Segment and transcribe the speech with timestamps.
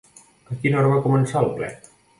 [0.55, 1.75] A quina hora va començar el ple?